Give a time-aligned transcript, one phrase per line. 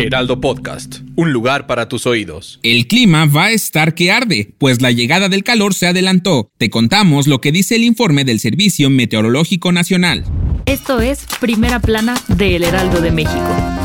[0.00, 2.58] Heraldo Podcast, un lugar para tus oídos.
[2.62, 6.50] El clima va a estar que arde, pues la llegada del calor se adelantó.
[6.56, 10.24] Te contamos lo que dice el informe del Servicio Meteorológico Nacional.
[10.64, 13.79] Esto es Primera Plana de El Heraldo de México.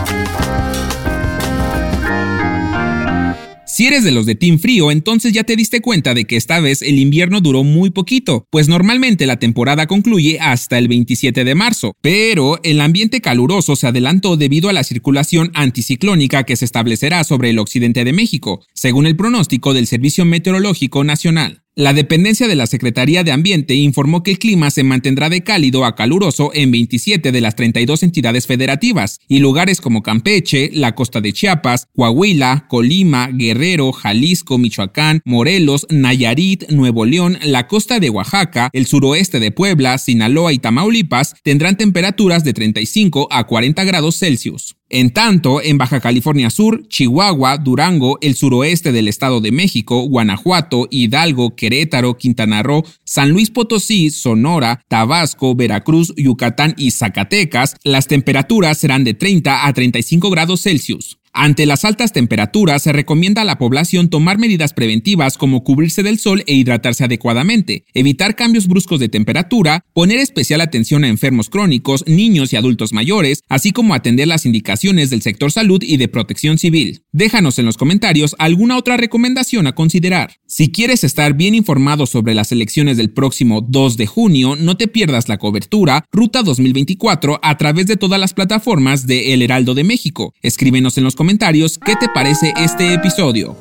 [3.75, 6.61] Si eres de los de Team Frío, entonces ya te diste cuenta de que esta
[6.61, 11.55] vez el invierno duró muy poquito, pues normalmente la temporada concluye hasta el 27 de
[11.55, 17.25] marzo, pero el ambiente caluroso se adelantó debido a la circulación anticiclónica que se establecerá
[17.25, 21.64] sobre el occidente de México, según el pronóstico del Servicio Meteorológico Nacional.
[21.77, 25.83] La dependencia de la Secretaría de Ambiente informó que el clima se mantendrá de cálido
[25.83, 31.19] a caluroso en 27 de las 32 entidades federativas y lugares como Campeche, la costa
[31.19, 38.69] de Chiapas, Coahuila, Colima, Guerrero, Jalisco, Michoacán, Morelos, Nayarit, Nuevo León, la costa de Oaxaca,
[38.71, 44.77] el suroeste de Puebla, Sinaloa y Tamaulipas tendrán temperaturas de 35 a 40 grados Celsius.
[44.89, 50.87] En tanto, en Baja California Sur, Chihuahua, Durango, el suroeste del Estado de México, Guanajuato,
[50.91, 58.77] Hidalgo, Querétaro, Quintana Roo, San Luis Potosí, Sonora, Tabasco, Veracruz, Yucatán y Zacatecas, las temperaturas
[58.77, 61.17] serán de 30 a 35 grados Celsius.
[61.37, 66.17] Ante las altas temperaturas, se recomienda a la población tomar medidas preventivas como cubrirse del
[66.17, 72.05] sol e hidratarse adecuadamente, evitar cambios bruscos de temperatura, poner especial atención a enfermos crónicos,
[72.07, 76.57] niños y adultos mayores, así como atender las indicaciones del sector salud y de protección
[76.57, 77.01] civil.
[77.11, 80.37] Déjanos en los comentarios alguna otra recomendación a considerar.
[80.47, 84.87] Si quieres estar bien informado sobre las elecciones del próximo 2 de junio, no te
[84.87, 89.83] pierdas la cobertura Ruta 2024 a través de todas las plataformas de El Heraldo de
[89.83, 90.33] México.
[90.41, 93.57] Escríbenos en los comentarios qué te parece este episodio.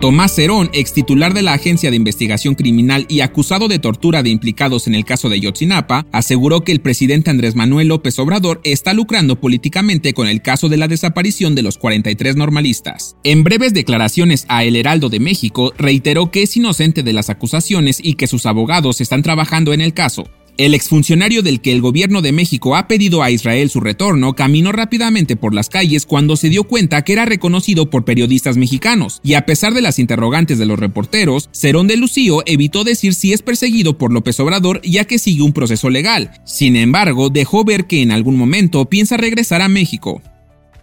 [0.00, 4.30] Tomás Cerón, ex titular de la Agencia de Investigación Criminal y acusado de tortura de
[4.30, 8.94] implicados en el caso de Yotzinapa, aseguró que el presidente Andrés Manuel López Obrador está
[8.94, 13.14] lucrando políticamente con el caso de la desaparición de los 43 normalistas.
[13.22, 18.00] En breves declaraciones a El Heraldo de México, reiteró que es inocente de las acusaciones
[18.02, 20.28] y que sus abogados están trabajando en el caso.
[20.56, 24.70] El exfuncionario del que el gobierno de México ha pedido a Israel su retorno caminó
[24.70, 29.34] rápidamente por las calles cuando se dio cuenta que era reconocido por periodistas mexicanos, y
[29.34, 33.42] a pesar de las interrogantes de los reporteros, Cerón de Lucío evitó decir si es
[33.42, 36.30] perseguido por López Obrador ya que sigue un proceso legal.
[36.44, 40.22] Sin embargo, dejó ver que en algún momento piensa regresar a México.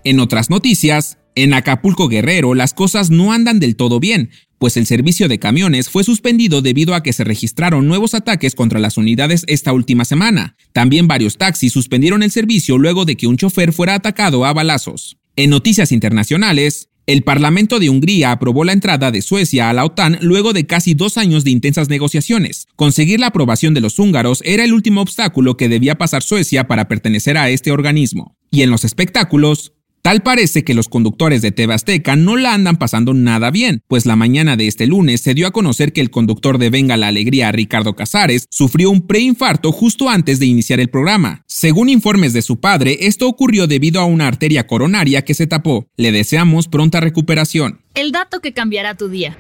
[0.04, 4.86] En otras noticias, en Acapulco Guerrero las cosas no andan del todo bien, pues el
[4.86, 9.44] servicio de camiones fue suspendido debido a que se registraron nuevos ataques contra las unidades
[9.48, 10.56] esta última semana.
[10.72, 15.18] También varios taxis suspendieron el servicio luego de que un chofer fuera atacado a balazos.
[15.36, 20.20] En noticias internacionales, el Parlamento de Hungría aprobó la entrada de Suecia a la OTAN
[20.22, 22.68] luego de casi dos años de intensas negociaciones.
[22.76, 26.88] Conseguir la aprobación de los húngaros era el último obstáculo que debía pasar Suecia para
[26.88, 28.38] pertenecer a este organismo.
[28.52, 31.72] Y en los espectáculos, Tal parece que los conductores de TV
[32.18, 35.52] no la andan pasando nada bien, pues la mañana de este lunes se dio a
[35.52, 40.40] conocer que el conductor de Venga la Alegría, Ricardo Casares, sufrió un preinfarto justo antes
[40.40, 41.44] de iniciar el programa.
[41.48, 45.86] Según informes de su padre, esto ocurrió debido a una arteria coronaria que se tapó.
[45.98, 47.82] Le deseamos pronta recuperación.
[47.94, 49.38] El dato que cambiará tu día.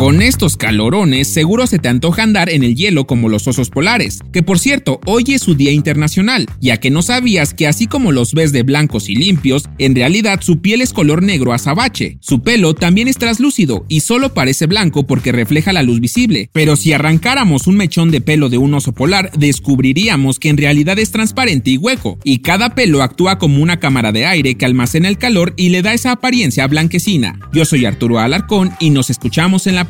[0.00, 4.20] Con estos calorones seguro se te antoja andar en el hielo como los osos polares,
[4.32, 8.10] que por cierto hoy es su día internacional, ya que no sabías que así como
[8.10, 12.40] los ves de blancos y limpios, en realidad su piel es color negro azabache, su
[12.40, 16.94] pelo también es traslúcido y solo parece blanco porque refleja la luz visible, pero si
[16.94, 21.72] arrancáramos un mechón de pelo de un oso polar descubriríamos que en realidad es transparente
[21.72, 25.52] y hueco, y cada pelo actúa como una cámara de aire que almacena el calor
[25.58, 27.38] y le da esa apariencia blanquecina.
[27.52, 29.89] Yo soy Arturo Alarcón y nos escuchamos en la